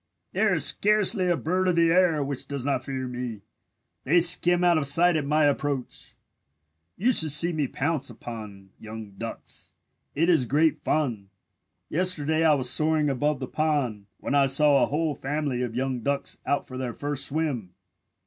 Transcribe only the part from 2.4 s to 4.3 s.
does not fear me. They